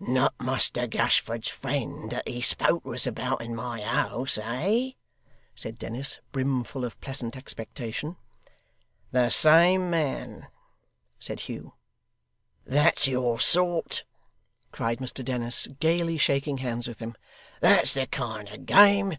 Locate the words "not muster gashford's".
0.00-1.46